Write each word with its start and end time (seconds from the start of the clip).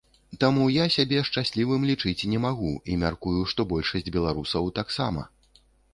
Таму 0.43 0.63
я 0.75 0.85
сябе 0.95 1.19
шчаслівым 1.27 1.85
лічыць 1.89 2.27
не 2.33 2.39
магу 2.47 2.71
і 2.93 2.97
мяркую, 3.03 3.37
што 3.53 3.67
большасць 3.75 4.11
беларусаў 4.17 4.73
таксама. 4.81 5.21